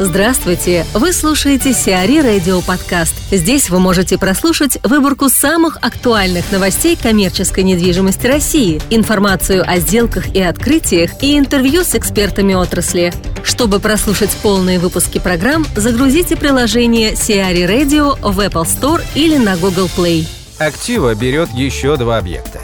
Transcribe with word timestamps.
Здравствуйте! 0.00 0.84
Вы 0.92 1.12
слушаете 1.12 1.72
Сиари 1.72 2.18
Радио 2.18 2.60
Подкаст. 2.62 3.14
Здесь 3.30 3.70
вы 3.70 3.78
можете 3.78 4.18
прослушать 4.18 4.76
выборку 4.82 5.28
самых 5.28 5.78
актуальных 5.82 6.50
новостей 6.50 6.98
коммерческой 7.00 7.62
недвижимости 7.62 8.26
России, 8.26 8.82
информацию 8.90 9.62
о 9.64 9.78
сделках 9.78 10.34
и 10.34 10.42
открытиях 10.42 11.22
и 11.22 11.38
интервью 11.38 11.84
с 11.84 11.94
экспертами 11.94 12.54
отрасли. 12.54 13.12
Чтобы 13.44 13.78
прослушать 13.78 14.36
полные 14.42 14.80
выпуски 14.80 15.20
программ, 15.20 15.64
загрузите 15.76 16.34
приложение 16.34 17.14
Сиари 17.14 17.62
Radio 17.62 18.18
в 18.20 18.40
Apple 18.40 18.64
Store 18.64 19.00
или 19.14 19.36
на 19.36 19.56
Google 19.56 19.88
Play. 19.96 20.26
Актива 20.58 21.14
берет 21.14 21.50
еще 21.50 21.96
два 21.96 22.18
объекта 22.18 22.60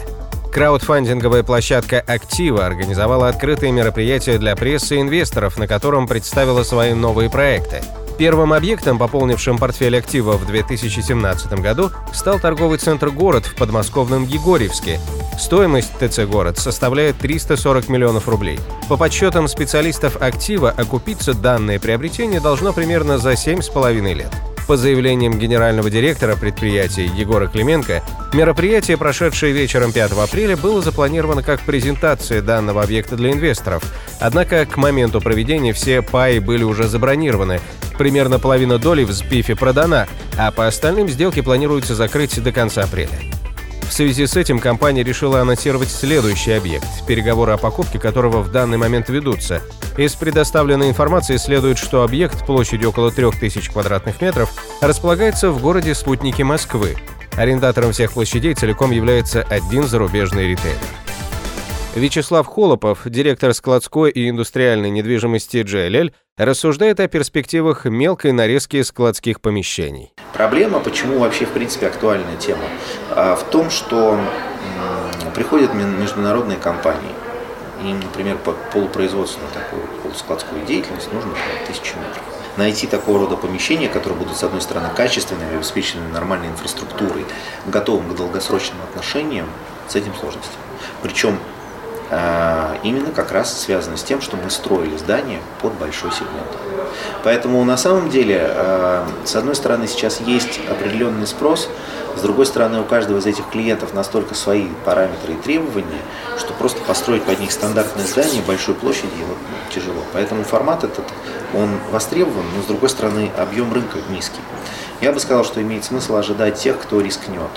Краудфандинговая 0.51 1.43
площадка 1.43 2.01
«Актива» 2.01 2.65
организовала 2.65 3.29
открытые 3.29 3.71
мероприятия 3.71 4.37
для 4.37 4.57
прессы 4.57 4.97
и 4.97 5.01
инвесторов, 5.01 5.57
на 5.57 5.65
котором 5.65 6.07
представила 6.07 6.63
свои 6.63 6.93
новые 6.93 7.29
проекты. 7.29 7.81
Первым 8.17 8.51
объектом, 8.51 8.99
пополнившим 8.99 9.57
портфель 9.57 9.97
актива 9.97 10.33
в 10.33 10.45
2017 10.45 11.53
году, 11.53 11.89
стал 12.13 12.37
торговый 12.37 12.79
центр 12.79 13.09
«Город» 13.09 13.45
в 13.45 13.55
подмосковном 13.55 14.25
Егорьевске. 14.25 14.99
Стоимость 15.39 15.93
ТЦ 15.99 16.25
«Город» 16.25 16.57
составляет 16.59 17.17
340 17.17 17.87
миллионов 17.87 18.27
рублей. 18.27 18.59
По 18.89 18.97
подсчетам 18.97 19.47
специалистов 19.47 20.21
актива, 20.21 20.69
окупиться 20.69 21.33
данное 21.33 21.79
приобретение 21.79 22.41
должно 22.41 22.73
примерно 22.73 23.17
за 23.17 23.31
7,5 23.31 24.13
лет. 24.13 24.31
По 24.67 24.77
заявлениям 24.77 25.37
генерального 25.37 25.89
директора 25.89 26.35
предприятия 26.35 27.05
Егора 27.05 27.47
Клименко, 27.47 28.03
мероприятие, 28.33 28.97
прошедшее 28.97 29.51
вечером 29.53 29.91
5 29.91 30.11
апреля, 30.13 30.55
было 30.55 30.81
запланировано 30.81 31.43
как 31.43 31.61
презентация 31.61 32.41
данного 32.41 32.81
объекта 32.83 33.15
для 33.15 33.31
инвесторов. 33.31 33.83
Однако 34.19 34.65
к 34.65 34.77
моменту 34.77 35.19
проведения 35.19 35.73
все 35.73 36.01
паи 36.01 36.39
были 36.39 36.63
уже 36.63 36.87
забронированы. 36.87 37.59
Примерно 37.97 38.39
половина 38.39 38.77
доли 38.77 39.03
в 39.03 39.11
СПИФе 39.11 39.55
продана, 39.55 40.07
а 40.37 40.51
по 40.51 40.67
остальным 40.67 41.09
сделки 41.09 41.41
планируется 41.41 41.95
закрыть 41.95 42.41
до 42.41 42.51
конца 42.51 42.83
апреля. 42.83 43.19
В 43.91 43.93
связи 43.93 44.25
с 44.25 44.37
этим 44.37 44.59
компания 44.59 45.03
решила 45.03 45.41
анонсировать 45.41 45.91
следующий 45.91 46.53
объект, 46.53 46.87
переговоры 47.05 47.51
о 47.51 47.57
покупке 47.57 47.99
которого 47.99 48.41
в 48.41 48.49
данный 48.49 48.77
момент 48.77 49.09
ведутся. 49.09 49.61
Из 49.97 50.13
предоставленной 50.13 50.87
информации 50.87 51.35
следует, 51.35 51.77
что 51.77 52.03
объект 52.03 52.45
площадью 52.45 52.91
около 52.91 53.11
3000 53.11 53.69
квадратных 53.69 54.21
метров 54.21 54.49
располагается 54.79 55.51
в 55.51 55.61
городе 55.61 55.93
Спутники 55.93 56.41
Москвы. 56.41 56.95
Арендатором 57.35 57.91
всех 57.91 58.13
площадей 58.13 58.53
целиком 58.53 58.91
является 58.91 59.41
один 59.41 59.83
зарубежный 59.83 60.47
ритейлер. 60.47 60.79
Вячеслав 61.95 62.47
Холопов, 62.47 63.01
директор 63.05 63.53
складской 63.53 64.11
и 64.11 64.29
индустриальной 64.29 64.89
недвижимости 64.89 65.57
GLL, 65.57 66.13
рассуждает 66.37 67.01
о 67.01 67.07
перспективах 67.09 67.83
мелкой 67.83 68.31
нарезки 68.31 68.81
складских 68.81 69.41
помещений. 69.41 70.13
Проблема, 70.33 70.79
почему 70.79 71.19
вообще 71.19 71.45
в 71.45 71.49
принципе 71.51 71.87
актуальная 71.87 72.37
тема, 72.37 72.63
а, 73.09 73.35
в 73.35 73.43
том, 73.49 73.69
что 73.69 74.17
приходят 75.35 75.73
международные 75.73 76.57
компании, 76.57 77.11
им, 77.83 77.99
например, 77.99 78.37
по 78.37 78.53
полупроизводственную 78.71 79.51
такую 79.51 79.83
полускладскую 80.01 80.65
деятельность 80.65 81.11
нужно 81.11 81.31
тысячу 81.67 81.97
метров. 81.97 82.23
Найти 82.55 82.87
такого 82.87 83.19
рода 83.19 83.35
помещения, 83.35 83.89
которые 83.89 84.17
будут, 84.17 84.37
с 84.37 84.43
одной 84.43 84.61
стороны, 84.61 84.89
качественными, 84.95 85.55
обеспечены 85.55 86.07
нормальной 86.09 86.47
инфраструктурой, 86.47 87.25
готовым 87.65 88.09
к 88.09 88.15
долгосрочным 88.15 88.81
отношениям, 88.83 89.47
с 89.87 89.95
этим 89.95 90.13
сложности. 90.15 90.53
Причем 91.01 91.37
именно 92.83 93.11
как 93.11 93.31
раз 93.31 93.57
связано 93.61 93.95
с 93.95 94.03
тем, 94.03 94.21
что 94.21 94.35
мы 94.35 94.49
строили 94.49 94.97
здание 94.97 95.39
под 95.61 95.73
большой 95.73 96.11
сегмент. 96.11 96.49
Поэтому 97.23 97.63
на 97.63 97.77
самом 97.77 98.09
деле, 98.09 98.41
а, 98.49 99.07
с 99.23 99.35
одной 99.35 99.55
стороны, 99.55 99.87
сейчас 99.87 100.19
есть 100.19 100.59
определенный 100.69 101.27
спрос, 101.27 101.69
с 102.15 102.21
другой 102.21 102.45
стороны, 102.45 102.81
у 102.81 102.83
каждого 102.83 103.19
из 103.19 103.25
этих 103.25 103.49
клиентов 103.49 103.93
настолько 103.93 104.35
свои 104.35 104.67
параметры 104.83 105.33
и 105.33 105.37
требования, 105.37 106.01
что 106.37 106.53
просто 106.53 106.81
построить 106.81 107.23
под 107.23 107.39
них 107.39 107.51
стандартное 107.51 108.05
здание 108.05 108.41
большой 108.45 108.75
площади 108.75 109.07
вот, 109.27 109.37
ну, 109.49 109.73
тяжело. 109.73 110.01
Поэтому 110.13 110.43
формат 110.43 110.83
этот, 110.83 111.05
он 111.53 111.69
востребован, 111.91 112.43
но 112.55 112.63
с 112.63 112.65
другой 112.65 112.89
стороны, 112.89 113.31
объем 113.37 113.73
рынка 113.73 113.99
низкий. 114.09 114.41
Я 114.99 115.13
бы 115.13 115.19
сказал, 115.19 115.45
что 115.45 115.61
имеет 115.61 115.85
смысл 115.85 116.15
ожидать 116.15 116.59
тех, 116.59 116.79
кто 116.79 116.99
рискнет. 116.99 117.49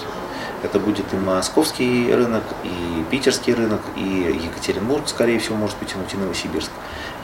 Это 0.65 0.81
будет 0.81 1.13
и 1.13 1.17
московский 1.17 2.11
рынок, 2.15 2.43
и 2.65 3.05
питерский 3.11 3.53
рынок, 3.53 3.83
и 3.97 4.41
Екатеринбург, 4.47 5.07
скорее 5.07 5.39
всего, 5.39 5.57
может 5.57 5.77
потянуть, 5.77 6.15
и 6.15 6.17
Новосибирск. 6.17 6.71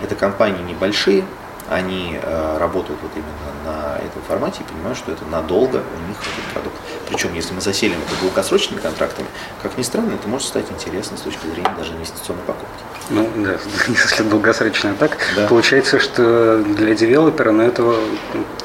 Это 0.02 0.14
компании 0.14 0.62
небольшие, 0.62 1.24
они 1.70 2.18
э, 2.20 2.58
работают 2.58 2.98
вот 3.00 3.12
именно 3.14 3.50
на 3.64 3.96
этом 3.98 4.20
формате 4.26 4.62
и 4.66 4.70
понимают, 4.70 4.98
что 4.98 5.12
это 5.12 5.24
надолго 5.24 5.76
у 5.76 6.08
них 6.08 6.18
этот 6.20 6.52
продукт. 6.52 6.76
Причем, 7.08 7.32
если 7.34 7.54
мы 7.54 7.60
заселим 7.60 7.98
это 8.06 8.20
долгосрочными 8.20 8.80
контрактами, 8.80 9.28
как 9.62 9.78
ни 9.78 9.82
странно, 9.82 10.14
это 10.14 10.28
может 10.28 10.48
стать 10.48 10.66
интересно 10.70 11.16
с 11.16 11.20
точки 11.20 11.46
зрения 11.46 11.72
даже 11.78 11.92
инвестиционной 11.92 12.42
покупки. 12.42 12.82
Ну 13.10 13.28
да, 13.36 13.56
если 13.88 14.22
долгосрочно 14.24 14.94
так, 14.98 15.18
да. 15.36 15.46
получается, 15.46 15.98
что 15.98 16.62
для 16.62 16.94
девелопера, 16.94 17.52
но 17.52 17.62
ну, 17.62 17.68
этого... 17.68 17.96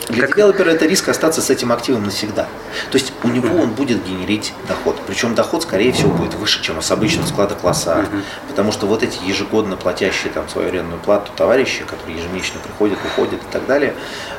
Для 0.10 0.28
как... 0.28 0.36
девелопера 0.36 0.70
это 0.70 0.86
риск 0.86 1.10
остаться 1.10 1.42
с 1.42 1.50
этим 1.50 1.72
активом 1.72 2.04
навсегда. 2.06 2.48
То 2.92 2.98
есть 2.98 3.14
у 3.24 3.28
него 3.28 3.56
он 3.58 3.72
будет 3.72 4.04
генерить 4.04 4.54
доход. 4.68 5.00
Причем 5.08 5.34
доход, 5.34 5.64
скорее 5.64 5.92
всего, 5.92 6.12
будет 6.12 6.36
выше, 6.36 6.62
чем 6.62 6.82
с 6.82 6.92
обычного 6.92 7.26
склада 7.26 7.56
класса 7.56 7.96
А. 7.96 8.06
Потому 8.48 8.72
что 8.72 8.86
вот 8.86 9.02
эти 9.02 9.18
ежегодно 9.24 9.78
платящие 9.78 10.32
там 10.32 10.48
свою 10.48 10.68
арендную 10.68 11.00
плату 11.00 11.32
товарищи, 11.36 11.84
которые 11.84 12.18
ежемесячно 12.18 12.60
приходят, 12.60 12.95
уходят 13.04 13.42
и 13.42 13.52
так 13.52 13.66
далее, 13.66 13.96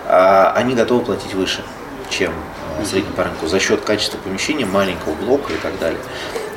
а, 0.07 0.53
они 0.57 0.75
готовы 0.75 1.05
платить 1.05 1.35
выше, 1.35 1.63
чем 2.09 2.33
а, 2.81 2.85
средний 2.85 3.13
по 3.13 3.25
рынку 3.25 3.47
за 3.47 3.61
счет 3.61 3.81
качества 3.83 4.19
помещения, 4.19 4.67
маленького 4.67 5.15
блока 5.15 5.53
и 5.53 5.57
так 5.57 5.79
далее. 5.79 6.01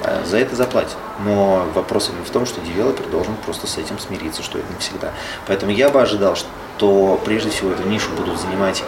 А, 0.03 0.23
за 0.25 0.37
это 0.37 0.55
заплатят. 0.55 0.97
Но 1.25 1.67
вопрос 1.73 2.09
именно 2.09 2.25
в 2.25 2.29
том, 2.29 2.45
что 2.45 2.61
девелопер 2.61 3.05
должен 3.07 3.35
просто 3.45 3.67
с 3.67 3.77
этим 3.77 3.99
смириться, 3.99 4.43
что 4.43 4.57
это 4.57 4.71
навсегда. 4.71 5.11
Поэтому 5.47 5.71
я 5.71 5.89
бы 5.89 6.01
ожидал, 6.01 6.35
что 6.35 7.19
прежде 7.25 7.49
всего 7.49 7.71
эту 7.71 7.87
нишу 7.87 8.09
будут 8.11 8.39
занимать 8.39 8.83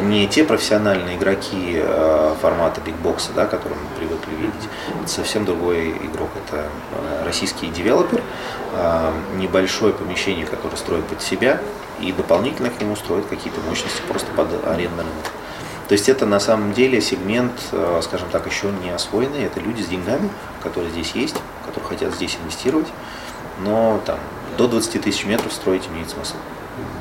не 0.00 0.26
те 0.26 0.44
профессиональные 0.44 1.16
игроки 1.16 1.74
э, 1.76 2.34
формата 2.40 2.80
бигбокса, 2.80 3.30
да, 3.34 3.46
которые 3.46 3.78
мы 3.78 3.96
привыкли 3.96 4.34
видеть. 4.34 4.68
Это 5.00 5.08
совсем 5.08 5.44
другой 5.44 5.90
игрок. 5.90 6.28
Это 6.46 6.64
э, 6.92 7.24
российский 7.24 7.68
девелопер, 7.68 8.22
э, 8.74 9.12
небольшое 9.36 9.94
помещение, 9.94 10.44
которое 10.44 10.76
строит 10.76 11.04
под 11.06 11.22
себя, 11.22 11.60
и 12.00 12.12
дополнительно 12.12 12.70
к 12.70 12.80
нему 12.80 12.96
строят 12.96 13.26
какие-то 13.26 13.60
мощности 13.60 14.02
просто 14.08 14.30
под 14.32 14.48
арендный 14.66 15.04
рынок. 15.04 15.32
То 15.88 15.92
есть 15.92 16.08
это 16.08 16.26
на 16.26 16.40
самом 16.40 16.72
деле 16.72 17.00
сегмент, 17.00 17.52
э, 17.70 18.00
скажем 18.02 18.28
так, 18.30 18.46
еще 18.46 18.68
не 18.82 18.90
освоенный. 18.90 19.44
Это 19.44 19.60
люди 19.60 19.82
с 19.82 19.86
деньгами, 19.86 20.28
которые 20.66 20.90
здесь 20.92 21.12
есть, 21.12 21.36
которые 21.64 21.88
хотят 21.88 22.14
здесь 22.14 22.36
инвестировать. 22.42 22.88
Но 23.64 24.00
там 24.04 24.18
до 24.58 24.66
20 24.66 25.00
тысяч 25.00 25.24
метров 25.24 25.52
строить 25.52 25.86
имеет 25.88 26.10
смысл. 26.10 26.34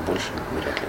Больше 0.05 0.27
вряд 0.53 0.75
ли. 0.81 0.87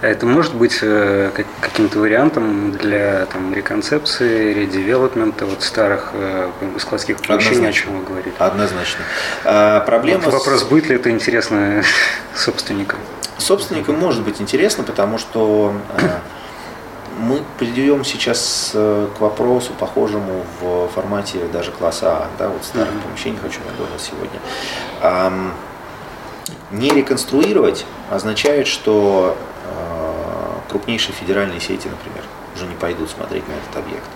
А 0.00 0.06
это 0.06 0.26
может 0.26 0.54
быть 0.54 0.78
э, 0.82 1.30
каким-то 1.60 1.98
вариантом 1.98 2.72
для 2.72 3.26
там, 3.26 3.52
реконцепции, 3.52 4.54
редевелопмента 4.54 5.46
вот 5.46 5.62
старых 5.62 6.10
э, 6.12 6.50
складских 6.78 7.18
помещений, 7.18 7.68
о 7.68 7.72
чем 7.72 7.98
вы 7.98 8.04
говорите? 8.04 8.36
Однозначно. 8.38 9.04
А, 9.44 9.80
проблема 9.80 10.24
вот 10.24 10.34
вопрос, 10.34 10.60
с... 10.60 10.64
будет 10.64 10.88
ли 10.88 10.96
это 10.96 11.10
интересно 11.10 11.82
собственникам? 12.34 12.98
Собственникам 13.38 13.98
может 13.98 14.22
быть 14.22 14.40
интересно, 14.40 14.84
потому 14.84 15.18
что 15.18 15.74
мы 17.24 17.42
придем 17.58 18.04
сейчас 18.04 18.72
э, 18.74 19.08
к 19.16 19.20
вопросу, 19.20 19.72
похожему 19.78 20.44
в 20.60 20.88
формате 20.88 21.40
даже 21.52 21.72
класса 21.72 22.06
А, 22.06 22.28
да, 22.38 22.48
вот 22.48 22.64
старых 22.64 22.92
mm-hmm. 22.92 23.02
помещений, 23.08 23.38
хочу 23.42 23.60
наговорить 23.60 24.00
сегодня. 24.00 24.40
Не 26.70 26.90
реконструировать 26.90 27.86
означает, 28.10 28.66
что 28.66 29.36
uh, 29.68 30.70
крупнейшие 30.70 31.14
федеральные 31.14 31.60
сети, 31.60 31.88
например, 31.88 32.24
уже 32.54 32.66
не 32.66 32.74
пойдут 32.74 33.10
смотреть 33.10 33.46
на 33.48 33.52
этот 33.52 33.76
объект. 33.76 34.08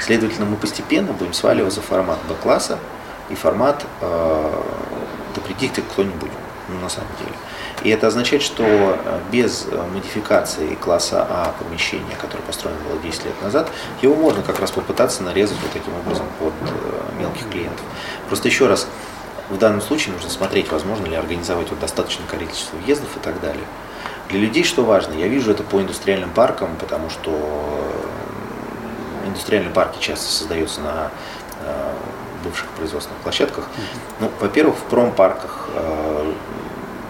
Следовательно, 0.00 0.46
мы 0.46 0.56
постепенно 0.56 1.12
будем 1.12 1.32
сваливаться 1.32 1.80
в 1.80 1.84
формат 1.84 2.18
Б-класса 2.28 2.78
и 3.30 3.34
формат 3.34 3.84
uh, 4.00 4.64
да 5.34 5.40
придите 5.40 5.82
кто-нибудь, 5.82 6.30
на 6.68 6.88
самом 6.88 7.10
деле. 7.18 7.34
И 7.82 7.90
это 7.90 8.06
означает, 8.06 8.42
что 8.42 8.64
э, 8.64 9.20
без 9.30 9.66
э, 9.70 9.82
модификации 9.92 10.74
класса 10.74 11.26
А 11.28 11.54
помещения, 11.58 12.16
которое 12.20 12.42
построено 12.42 12.78
было 12.88 12.98
10 13.00 13.24
лет 13.24 13.42
назад, 13.42 13.70
его 14.00 14.14
можно 14.14 14.42
как 14.42 14.60
раз 14.60 14.70
попытаться 14.70 15.22
нарезать 15.22 15.58
вот 15.62 15.72
таким 15.72 15.94
образом 15.94 16.26
под 16.38 16.52
э, 16.62 17.20
мелких 17.20 17.48
клиентов. 17.50 17.84
Просто 18.28 18.48
еще 18.48 18.66
раз, 18.66 18.86
в 19.50 19.58
данном 19.58 19.80
случае 19.80 20.14
нужно 20.14 20.30
смотреть, 20.30 20.70
возможно 20.70 21.06
ли 21.06 21.16
организовать 21.16 21.70
вот 21.70 21.80
достаточное 21.80 22.26
количество 22.26 22.76
въездов 22.76 23.08
и 23.16 23.20
так 23.20 23.40
далее. 23.40 23.64
Для 24.28 24.40
людей 24.40 24.64
что 24.64 24.84
важно? 24.84 25.14
Я 25.14 25.28
вижу 25.28 25.50
это 25.50 25.62
по 25.62 25.80
индустриальным 25.80 26.30
паркам, 26.30 26.76
потому 26.76 27.10
что 27.10 27.30
индустриальные 29.26 29.72
парки 29.72 29.98
часто 30.00 30.30
создаются 30.30 30.80
на 30.80 31.10
бывших 32.42 32.68
производственных 32.70 33.20
площадках. 33.22 33.64
Ну, 34.20 34.30
во-первых, 34.40 34.76
в 34.76 34.82
промпарках 34.82 35.68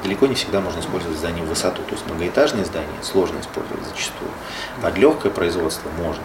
далеко 0.03 0.27
не 0.27 0.35
всегда 0.35 0.61
можно 0.61 0.81
использовать 0.81 1.17
здание 1.17 1.45
в 1.45 1.49
высоту. 1.49 1.83
То 1.83 1.93
есть 1.93 2.07
многоэтажные 2.07 2.65
здания 2.65 2.89
сложно 3.03 3.41
использовать 3.41 3.85
зачастую. 3.87 4.31
Под 4.83 4.97
легкое 4.99 5.31
производство 5.31 5.89
можно. 5.91 6.25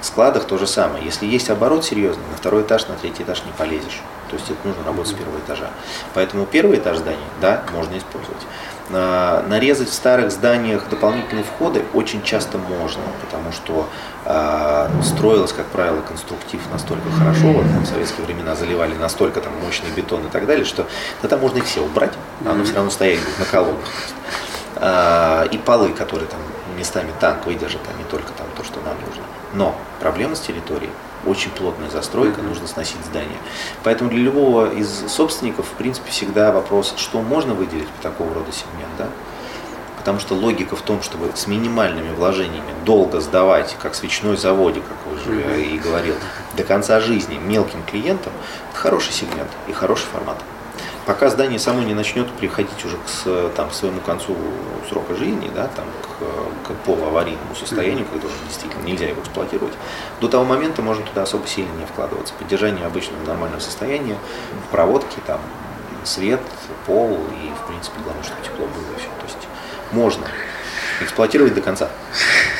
В 0.00 0.04
складах 0.04 0.44
то 0.44 0.58
же 0.58 0.66
самое. 0.66 1.04
Если 1.04 1.26
есть 1.26 1.48
оборот 1.50 1.84
серьезный, 1.84 2.24
на 2.30 2.36
второй 2.36 2.62
этаж, 2.62 2.88
на 2.88 2.94
третий 2.96 3.22
этаж 3.22 3.42
не 3.44 3.52
полезешь. 3.52 4.00
То 4.28 4.36
есть 4.36 4.50
это 4.50 4.66
нужно 4.66 4.84
работать 4.84 5.12
с 5.12 5.14
первого 5.14 5.38
этажа. 5.38 5.70
Поэтому 6.14 6.46
первый 6.46 6.78
этаж 6.78 6.98
здания, 6.98 7.18
да, 7.40 7.62
можно 7.72 7.96
использовать. 7.96 8.42
Нарезать 8.92 9.88
в 9.88 9.94
старых 9.94 10.30
зданиях 10.30 10.88
дополнительные 10.90 11.44
входы 11.44 11.82
очень 11.94 12.22
часто 12.22 12.58
можно, 12.58 13.02
потому 13.24 13.50
что 13.50 13.88
э, 14.26 14.88
строилось, 15.02 15.52
как 15.52 15.66
правило, 15.66 16.00
конструктив 16.02 16.60
настолько 16.70 17.10
хорошо, 17.10 17.52
вот, 17.52 17.64
в 17.64 17.86
советские 17.86 18.26
времена 18.26 18.54
заливали 18.54 18.94
настолько 18.94 19.40
там 19.40 19.52
мощный 19.64 19.90
бетон 19.96 20.26
и 20.26 20.28
так 20.28 20.46
далее, 20.46 20.66
что 20.66 20.86
да, 21.22 21.28
там 21.28 21.40
можно 21.40 21.58
их 21.58 21.64
все 21.64 21.82
убрать, 21.82 22.12
оно 22.44 22.64
все 22.64 22.74
равно 22.74 22.90
будет 22.90 23.38
на 23.38 23.44
колоннах. 23.46 23.88
Э, 24.76 25.46
и 25.50 25.56
полы, 25.58 25.92
которые 25.92 26.28
там 26.28 26.40
местами 26.76 27.10
танк 27.18 27.46
выдержит, 27.46 27.80
а 27.88 27.98
не 27.98 28.04
только 28.04 28.32
там 28.32 28.46
то, 28.56 28.64
что 28.64 28.80
нам 28.80 28.96
нужно. 29.06 29.22
Но 29.54 29.74
проблема 30.00 30.34
с 30.34 30.40
территорией 30.40 30.92
очень 31.26 31.50
плотная 31.50 31.90
застройка, 31.90 32.40
mm-hmm. 32.40 32.48
нужно 32.48 32.66
сносить 32.66 33.04
здание. 33.04 33.38
Поэтому 33.82 34.10
для 34.10 34.20
любого 34.20 34.72
из 34.72 34.88
собственников, 35.08 35.66
в 35.66 35.72
принципе, 35.72 36.10
всегда 36.10 36.52
вопрос, 36.52 36.94
что 36.96 37.20
можно 37.22 37.54
выделить 37.54 37.88
по 37.88 38.02
такого 38.02 38.34
рода 38.34 38.52
сегмент, 38.52 38.92
да? 38.98 39.08
Потому 39.98 40.18
что 40.18 40.34
логика 40.34 40.74
в 40.74 40.82
том, 40.82 41.00
чтобы 41.00 41.30
с 41.34 41.46
минимальными 41.46 42.12
вложениями 42.12 42.74
долго 42.84 43.20
сдавать, 43.20 43.76
как 43.80 43.94
свечной 43.94 44.36
заводе, 44.36 44.80
как 44.80 45.12
уже 45.12 45.30
mm-hmm. 45.30 45.64
и 45.64 45.78
говорил, 45.78 46.14
до 46.56 46.64
конца 46.64 47.00
жизни 47.00 47.36
мелким 47.36 47.82
клиентам, 47.84 48.32
это 48.70 48.80
хороший 48.80 49.12
сегмент 49.12 49.50
и 49.68 49.72
хороший 49.72 50.06
формат 50.06 50.38
пока 51.06 51.28
здание 51.30 51.58
само 51.58 51.82
не 51.82 51.94
начнет 51.94 52.30
приходить 52.32 52.84
уже 52.84 52.96
к 52.96 53.50
там, 53.56 53.70
своему 53.70 54.00
концу 54.00 54.36
срока 54.88 55.14
жизни, 55.14 55.50
да, 55.54 55.68
там, 55.74 55.84
к, 56.02 56.68
к 56.68 56.74
полуаварийному 56.84 57.54
состоянию, 57.54 58.06
когда 58.10 58.26
уже 58.26 58.36
действительно 58.46 58.82
нельзя 58.82 59.08
его 59.08 59.20
эксплуатировать, 59.20 59.74
до 60.20 60.28
того 60.28 60.44
момента 60.44 60.82
можно 60.82 61.04
туда 61.04 61.22
особо 61.22 61.46
сильно 61.46 61.72
не 61.78 61.86
вкладываться. 61.86 62.34
Поддержание 62.38 62.86
обычного 62.86 63.24
нормального 63.26 63.60
состояния, 63.60 64.16
проводки, 64.70 65.18
там, 65.26 65.40
свет, 66.04 66.40
пол 66.86 67.12
и, 67.12 67.50
в 67.62 67.66
принципе, 67.68 67.98
главное, 68.02 68.24
чтобы 68.24 68.42
тепло 68.42 68.66
было. 68.66 68.98
Все. 68.98 69.06
То 69.06 69.24
есть 69.26 69.48
можно 69.92 70.26
эксплуатировать 71.00 71.54
до 71.54 71.60
конца. 71.60 71.88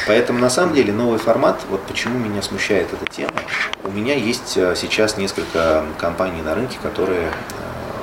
Поэтому 0.07 0.39
на 0.41 0.51
самом 0.51 0.75
деле 0.75 0.93
новый 0.93 1.19
формат, 1.19 1.61
вот 1.69 1.83
почему 1.83 2.19
меня 2.19 2.43
смущает 2.43 2.93
эта 2.93 3.07
тема, 3.07 3.41
у 3.85 3.91
меня 3.91 4.15
есть 4.15 4.57
э, 4.57 4.75
сейчас 4.77 5.17
несколько 5.17 5.85
компаний 5.99 6.43
на 6.43 6.55
рынке, 6.55 6.79
которые 6.83 7.31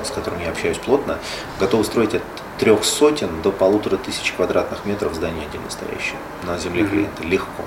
с 0.04 0.10
которыми 0.10 0.44
я 0.44 0.50
общаюсь 0.50 0.78
плотно, 0.78 1.18
готовы 1.58 1.84
строить 1.84 2.14
от 2.14 2.22
трех 2.58 2.84
сотен 2.84 3.42
до 3.42 3.52
полутора 3.52 3.96
тысяч 3.96 4.32
квадратных 4.32 4.84
метров 4.84 5.14
здания 5.14 5.46
один 5.46 5.62
настоящее 5.64 6.18
на 6.44 6.58
земле 6.58 6.84
клиента. 6.86 7.22
Легко. 7.22 7.64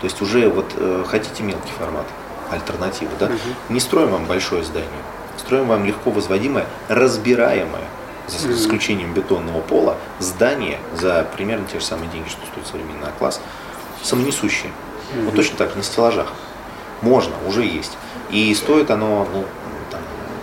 То 0.00 0.06
есть 0.06 0.20
уже 0.22 0.48
вот 0.48 0.72
э, 0.76 1.04
хотите 1.06 1.42
мелкий 1.42 1.72
формат, 1.78 2.06
альтернативу, 2.50 3.12
да? 3.18 3.30
Не 3.68 3.80
строим 3.80 4.10
вам 4.10 4.24
большое 4.24 4.64
здание, 4.64 4.88
строим 5.38 5.68
вам 5.68 5.84
легко 5.84 6.10
возводимое, 6.10 6.66
разбираемое, 6.88 7.84
за 8.28 8.52
исключением 8.52 9.12
бетонного 9.14 9.60
пола, 9.60 9.96
здание 10.18 10.78
за 10.94 11.26
примерно 11.36 11.66
те 11.66 11.80
же 11.80 11.84
самые 11.84 12.10
деньги, 12.10 12.28
что 12.28 12.44
стоит 12.46 12.66
современный 12.66 13.08
класс, 13.18 13.40
самонесущее. 14.02 14.72
Вот 15.24 15.34
точно 15.34 15.58
так, 15.58 15.76
на 15.76 15.82
стеллажах. 15.82 16.32
Можно, 17.02 17.34
уже 17.46 17.64
есть. 17.64 17.98
И 18.30 18.54
стоит 18.54 18.90
оно 18.90 19.28
ну, 19.32 19.44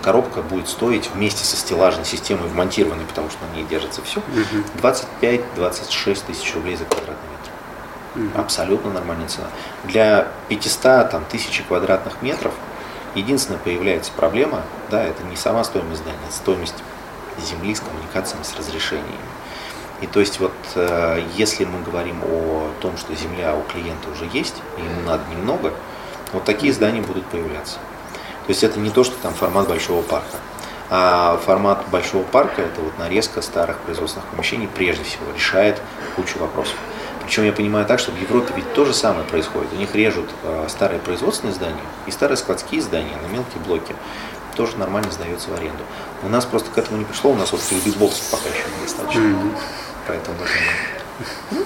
коробка 0.02 0.42
будет 0.42 0.68
стоить 0.68 1.10
вместе 1.14 1.44
со 1.44 1.56
стеллажной 1.56 2.06
системой 2.06 2.48
вмонтированной, 2.50 3.06
потому 3.06 3.30
что 3.30 3.40
на 3.46 3.56
ней 3.56 3.66
держится 3.66 4.02
все, 4.02 4.22
25-26 4.82 6.26
тысяч 6.28 6.54
рублей 6.56 6.76
за 6.76 6.86
квадратный 6.86 7.16
метр. 7.16 8.40
Абсолютно 8.40 8.92
нормальная 8.92 9.28
цена. 9.28 9.48
Для 9.84 10.28
500 10.50 11.12
там, 11.12 11.26
тысяч 11.30 11.64
квадратных 11.68 12.22
метров 12.22 12.54
единственная 13.16 13.60
появляется 13.60 14.12
проблема, 14.16 14.62
да, 14.90 15.04
это 15.04 15.24
не 15.24 15.36
сама 15.36 15.64
стоимость 15.64 16.02
здания, 16.02 16.20
это 16.28 16.36
стоимость 16.36 16.76
земли 17.40 17.74
с 17.74 17.80
коммуникациями, 17.80 18.44
с 18.44 18.56
разрешениями. 18.58 19.14
И 20.02 20.08
то 20.08 20.20
есть 20.20 20.40
вот 20.40 20.54
э, 20.76 21.24
если 21.36 21.66
мы 21.66 21.82
говорим 21.82 22.22
о 22.24 22.72
том, 22.82 22.98
что 22.98 23.14
земля 23.16 23.56
у 23.56 23.64
клиента 23.64 24.10
уже 24.10 24.30
есть, 24.32 24.56
и 24.78 24.82
ему 24.82 25.02
надо 25.02 25.24
немного, 25.30 25.74
вот 26.32 26.46
такие 26.46 26.72
здания 26.72 27.02
будут 27.02 27.26
появляться. 27.26 27.80
То 28.50 28.54
есть 28.54 28.64
это 28.64 28.80
не 28.80 28.90
то, 28.90 29.04
что 29.04 29.16
там 29.22 29.36
формат 29.36 29.68
большого 29.68 30.02
парка. 30.02 30.38
А 30.90 31.40
формат 31.46 31.88
большого 31.92 32.24
парка, 32.24 32.64
это 32.64 32.82
вот 32.82 32.98
нарезка 32.98 33.44
старых 33.44 33.78
производственных 33.78 34.28
помещений, 34.30 34.68
прежде 34.68 35.04
всего 35.04 35.26
решает 35.36 35.80
кучу 36.16 36.40
вопросов. 36.40 36.74
Причем 37.24 37.44
я 37.44 37.54
понимаю 37.54 37.86
так, 37.86 38.00
что 38.00 38.12
в 38.12 38.20
Европе 38.20 38.52
ведь 38.56 38.74
то 38.74 38.86
же 38.86 38.94
самое 38.96 39.24
происходит. 39.24 39.72
У 39.72 39.76
них 39.76 39.94
режут 39.94 40.32
э, 40.42 40.66
старые 40.68 41.00
производственные 41.00 41.54
здания 41.54 41.84
и 42.08 42.12
старые 42.12 42.38
складские 42.38 42.82
здания 42.82 43.16
на 43.22 43.32
мелкие 43.32 43.62
блоки. 43.68 43.96
Тоже 44.56 44.78
нормально 44.78 45.12
сдается 45.12 45.52
в 45.52 45.54
аренду. 45.54 45.84
У 46.24 46.28
нас 46.28 46.44
просто 46.46 46.72
к 46.72 46.78
этому 46.80 46.98
не 46.98 47.06
пришло, 47.06 47.30
у 47.30 47.36
нас 47.36 47.52
вот 47.52 47.62
битбоксов 47.86 48.32
пока 48.32 48.50
еще 48.50 48.66
недостаточно. 48.80 49.20
Mm-hmm. 49.20 49.58
Поэтому 50.08 50.38
это... 50.40 51.66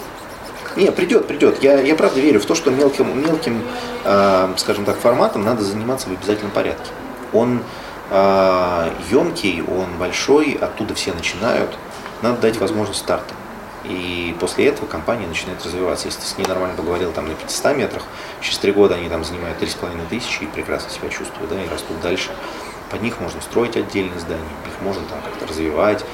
Не, 0.75 0.91
придет, 0.91 1.27
придет. 1.27 1.61
Я, 1.61 1.79
я 1.79 1.95
правда 1.95 2.19
верю 2.19 2.39
в 2.39 2.45
то, 2.45 2.55
что 2.55 2.71
мелким, 2.71 3.21
мелким 3.21 3.61
э, 4.03 4.53
скажем 4.57 4.85
так, 4.85 4.97
форматом 4.97 5.43
надо 5.43 5.63
заниматься 5.63 6.09
в 6.09 6.13
обязательном 6.13 6.51
порядке. 6.51 6.91
Он 7.31 7.61
э, 8.09 8.89
емкий, 9.11 9.61
он 9.61 9.97
большой, 9.99 10.57
оттуда 10.59 10.95
все 10.95 11.13
начинают. 11.13 11.77
Надо 12.21 12.41
дать 12.41 12.57
возможность 12.57 12.99
старта. 12.99 13.33
И 13.83 14.35
после 14.39 14.67
этого 14.67 14.87
компания 14.87 15.27
начинает 15.27 15.63
развиваться. 15.63 16.07
Если 16.07 16.21
ты 16.21 16.25
с 16.25 16.37
ней 16.37 16.45
нормально 16.47 16.75
поговорил 16.75 17.11
там 17.11 17.27
на 17.27 17.35
500 17.35 17.75
метрах, 17.75 18.03
через 18.41 18.57
три 18.57 18.71
года 18.71 18.95
они 18.95 19.09
там 19.09 19.23
занимают 19.23 19.61
3,5 19.61 20.07
тысячи 20.09 20.43
и 20.43 20.47
прекрасно 20.47 20.89
себя 20.89 21.09
чувствуют, 21.09 21.49
да, 21.49 21.61
и 21.61 21.67
растут 21.67 21.99
дальше 22.01 22.31
под 22.93 23.01
них 23.01 23.19
можно 23.19 23.41
строить 23.41 23.75
отдельные 23.75 24.19
здания, 24.19 24.43
их 24.67 24.81
можно 24.83 25.01
там 25.05 25.19
как-то 25.23 25.47
развивать, 25.47 26.05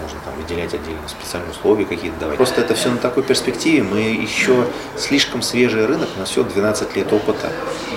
можно 0.00 0.20
там 0.24 0.34
выделять 0.36 0.72
отдельно 0.72 1.08
специальные 1.08 1.50
условия 1.50 1.84
какие-то 1.84 2.16
давать. 2.20 2.36
Просто 2.36 2.60
это 2.60 2.76
все 2.76 2.90
на 2.90 2.98
такой 2.98 3.24
перспективе, 3.24 3.82
мы 3.82 3.98
еще 3.98 4.64
слишком 4.96 5.42
свежий 5.42 5.84
рынок, 5.84 6.08
у 6.14 6.20
нас 6.20 6.30
всего 6.30 6.44
12 6.44 6.94
лет 6.94 7.12
опыта, 7.12 7.50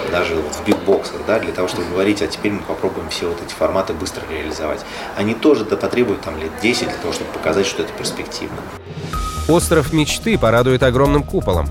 даже 0.09 0.33
вот 0.37 0.55
в 0.55 0.65
бигбоксах, 0.65 1.17
да, 1.27 1.37
для 1.37 1.53
того, 1.53 1.67
чтобы 1.67 1.87
говорить, 1.89 2.23
а 2.23 2.27
теперь 2.27 2.53
мы 2.53 2.63
попробуем 2.63 3.09
все 3.09 3.27
вот 3.27 3.39
эти 3.45 3.53
форматы 3.53 3.93
быстро 3.93 4.23
реализовать. 4.31 4.83
Они 5.15 5.35
тоже 5.35 5.63
да, 5.63 5.77
потребуют 5.77 6.21
там 6.21 6.35
лет 6.39 6.49
10 6.63 6.85
для 6.87 6.97
того, 6.97 7.13
чтобы 7.13 7.31
показать, 7.33 7.67
что 7.67 7.83
это 7.83 7.93
перспективно. 7.93 8.57
Остров 9.47 9.93
мечты 9.93 10.39
порадует 10.39 10.81
огромным 10.81 11.21
куполом. 11.21 11.69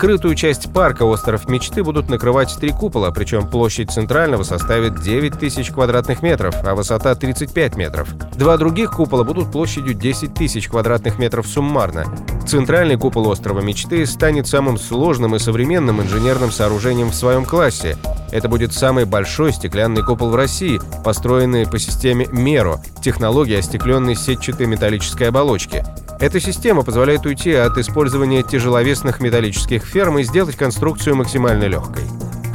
Крытую 0.00 0.34
часть 0.34 0.72
парка 0.72 1.02
«Остров 1.02 1.46
мечты» 1.46 1.84
будут 1.84 2.08
накрывать 2.08 2.56
три 2.58 2.70
купола, 2.70 3.10
причем 3.10 3.46
площадь 3.46 3.90
центрального 3.90 4.44
составит 4.44 4.98
9 5.02 5.38
тысяч 5.38 5.70
квадратных 5.70 6.22
метров, 6.22 6.54
а 6.64 6.74
высота 6.74 7.14
35 7.14 7.76
метров. 7.76 8.08
Два 8.34 8.56
других 8.56 8.92
купола 8.92 9.24
будут 9.24 9.52
площадью 9.52 9.92
10 9.92 10.32
тысяч 10.32 10.68
квадратных 10.70 11.18
метров 11.18 11.46
суммарно. 11.46 12.06
Центральный 12.48 12.96
купол 12.96 13.28
«Острова 13.28 13.60
мечты» 13.60 14.06
станет 14.06 14.46
самым 14.46 14.78
сложным 14.78 15.36
и 15.36 15.38
современным 15.38 16.00
инженерным 16.00 16.50
сооружением 16.50 17.10
в 17.10 17.14
своем 17.14 17.44
классе. 17.44 17.98
Это 18.32 18.48
будет 18.48 18.72
самый 18.72 19.04
большой 19.04 19.52
стеклянный 19.52 20.02
купол 20.02 20.30
в 20.30 20.34
России, 20.34 20.80
построенный 21.04 21.66
по 21.66 21.78
системе 21.78 22.26
МЕРО– 22.32 22.80
технологии 23.02 23.58
остекленной 23.58 24.16
сетчатой 24.16 24.66
металлической 24.66 25.24
оболочки. 25.24 25.84
Эта 26.20 26.38
система 26.38 26.82
позволяет 26.82 27.24
уйти 27.24 27.54
от 27.54 27.78
использования 27.78 28.42
тяжеловесных 28.42 29.20
металлических 29.20 29.82
ферм 29.84 30.18
и 30.18 30.22
сделать 30.22 30.54
конструкцию 30.54 31.16
максимально 31.16 31.64
легкой. 31.64 32.04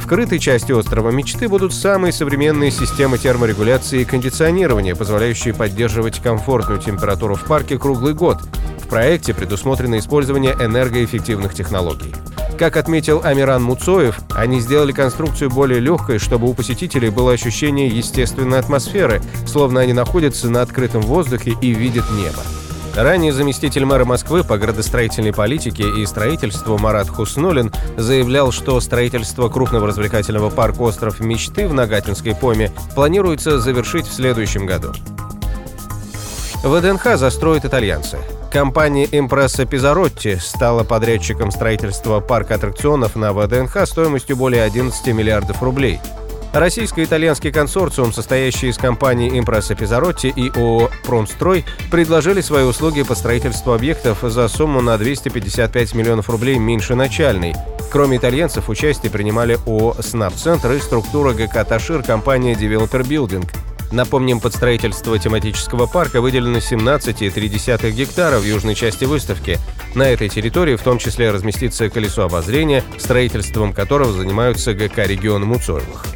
В 0.00 0.06
крытой 0.06 0.38
части 0.38 0.70
острова 0.70 1.10
Мечты 1.10 1.48
будут 1.48 1.74
самые 1.74 2.12
современные 2.12 2.70
системы 2.70 3.18
терморегуляции 3.18 4.02
и 4.02 4.04
кондиционирования, 4.04 4.94
позволяющие 4.94 5.52
поддерживать 5.52 6.22
комфортную 6.22 6.80
температуру 6.80 7.34
в 7.34 7.42
парке 7.42 7.76
круглый 7.76 8.14
год. 8.14 8.38
В 8.84 8.86
проекте 8.86 9.34
предусмотрено 9.34 9.98
использование 9.98 10.52
энергоэффективных 10.52 11.52
технологий. 11.52 12.14
Как 12.56 12.76
отметил 12.76 13.20
Амиран 13.24 13.64
Муцоев, 13.64 14.20
они 14.30 14.60
сделали 14.60 14.92
конструкцию 14.92 15.50
более 15.50 15.80
легкой, 15.80 16.20
чтобы 16.20 16.48
у 16.48 16.54
посетителей 16.54 17.10
было 17.10 17.32
ощущение 17.32 17.88
естественной 17.88 18.60
атмосферы, 18.60 19.20
словно 19.44 19.80
они 19.80 19.92
находятся 19.92 20.48
на 20.50 20.62
открытом 20.62 21.02
воздухе 21.02 21.56
и 21.60 21.74
видят 21.74 22.04
небо. 22.12 22.44
Ранее 22.96 23.30
заместитель 23.30 23.84
мэра 23.84 24.06
Москвы 24.06 24.42
по 24.42 24.56
градостроительной 24.56 25.34
политике 25.34 25.84
и 25.98 26.06
строительству 26.06 26.78
Марат 26.78 27.10
Хуснулин 27.10 27.70
заявлял, 27.98 28.52
что 28.52 28.80
строительство 28.80 29.50
крупного 29.50 29.86
развлекательного 29.86 30.48
парка 30.48 30.80
«Остров 30.80 31.20
мечты» 31.20 31.68
в 31.68 31.74
Нагатинской 31.74 32.34
поме 32.34 32.72
планируется 32.94 33.60
завершить 33.60 34.06
в 34.06 34.14
следующем 34.14 34.64
году. 34.64 34.94
ВДНХ 36.64 37.18
застроят 37.18 37.66
итальянцы. 37.66 38.16
Компания 38.50 39.04
Impresa 39.04 39.68
Pizzarotti 39.68 40.40
стала 40.40 40.82
подрядчиком 40.82 41.50
строительства 41.50 42.20
парка 42.20 42.54
аттракционов 42.54 43.14
на 43.14 43.34
ВДНХ 43.34 43.86
стоимостью 43.86 44.36
более 44.38 44.62
11 44.62 45.06
миллиардов 45.08 45.62
рублей– 45.62 46.00
Российско-итальянский 46.52 47.52
консорциум, 47.52 48.12
состоящий 48.12 48.68
из 48.68 48.78
компаний 48.78 49.38
«Impresa 49.38 49.74
Pizzarotti» 49.74 50.28
и 50.28 50.50
ООО 50.50 50.90
«Промстрой», 51.04 51.64
предложили 51.90 52.40
свои 52.40 52.64
услуги 52.64 53.02
по 53.02 53.14
строительству 53.14 53.72
объектов 53.72 54.18
за 54.22 54.48
сумму 54.48 54.80
на 54.80 54.96
255 54.96 55.94
миллионов 55.94 56.30
рублей 56.30 56.58
меньше 56.58 56.94
начальной. 56.94 57.54
Кроме 57.92 58.16
итальянцев, 58.16 58.68
участие 58.68 59.12
принимали 59.12 59.58
ООО 59.66 59.96
«Снаб-центр» 60.00 60.72
и 60.72 60.80
структура 60.80 61.34
ГК 61.34 61.64
«Ташир» 61.64 62.02
компания 62.02 62.54
«Девелопер 62.54 63.04
Билдинг». 63.04 63.46
Напомним, 63.92 64.40
под 64.40 64.54
строительство 64.54 65.18
тематического 65.18 65.86
парка 65.86 66.20
выделено 66.20 66.58
17,3 66.58 67.90
гектара 67.90 68.38
в 68.38 68.44
южной 68.44 68.74
части 68.74 69.04
выставки. 69.04 69.58
На 69.94 70.08
этой 70.08 70.28
территории 70.28 70.76
в 70.76 70.82
том 70.82 70.98
числе 70.98 71.30
разместится 71.30 71.88
колесо 71.88 72.24
обозрения, 72.24 72.82
строительством 72.98 73.72
которого 73.72 74.12
занимаются 74.12 74.74
ГК 74.74 75.06
региона 75.06 75.46
Муцоевых. 75.46 76.15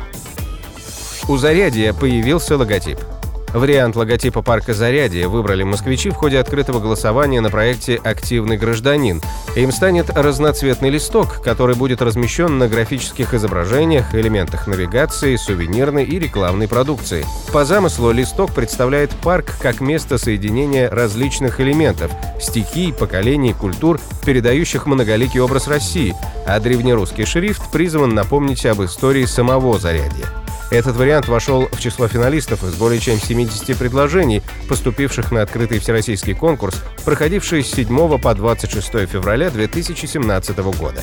У 1.30 1.36
Зарядья 1.36 1.92
появился 1.92 2.56
логотип– 2.56 2.98
Вариант 3.52 3.96
логотипа 3.96 4.42
парка 4.42 4.74
«Зарядье» 4.74 5.26
выбрали 5.26 5.64
москвичи 5.64 6.10
в 6.10 6.14
ходе 6.14 6.38
открытого 6.38 6.78
голосования 6.78 7.40
на 7.40 7.50
проекте 7.50 7.96
«Активный 7.96 8.56
гражданин». 8.56 9.20
Им 9.56 9.72
станет 9.72 10.08
разноцветный 10.10 10.88
листок, 10.88 11.42
который 11.42 11.74
будет 11.74 12.00
размещен 12.00 12.58
на 12.58 12.68
графических 12.68 13.34
изображениях, 13.34 14.14
элементах 14.14 14.68
навигации, 14.68 15.34
сувенирной 15.34 16.04
и 16.04 16.20
рекламной 16.20 16.68
продукции. 16.68 17.26
По 17.52 17.64
замыслу 17.64 18.12
листок 18.12 18.54
представляет 18.54 19.10
парк 19.10 19.56
как 19.60 19.80
место 19.80 20.16
соединения 20.16 20.88
различных 20.88 21.60
элементов– 21.60 22.12
стихий, 22.40 22.92
поколений, 22.92 23.52
культур, 23.52 24.00
передающих 24.24 24.86
многоликий 24.86 25.40
образ 25.40 25.66
России, 25.66 26.14
а 26.46 26.60
древнерусский 26.60 27.24
шрифт 27.24 27.72
призван 27.72 28.14
напомнить 28.14 28.64
об 28.64 28.82
истории 28.84 29.24
самого 29.24 29.80
Зарядья. 29.80 30.39
Этот 30.70 30.94
вариант 30.96 31.26
вошел 31.26 31.66
в 31.66 31.80
число 31.80 32.06
финалистов 32.06 32.62
из 32.62 32.74
более 32.74 33.00
чем 33.00 33.18
70 33.18 33.76
предложений, 33.76 34.42
поступивших 34.68 35.32
на 35.32 35.42
открытый 35.42 35.80
всероссийский 35.80 36.34
конкурс, 36.34 36.82
проходивший 37.04 37.64
с 37.64 37.72
7 37.72 38.18
по 38.18 38.34
26 38.34 39.08
февраля 39.08 39.50
2017 39.50 40.58
года. 40.58 41.02